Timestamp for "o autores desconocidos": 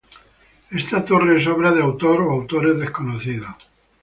2.23-3.53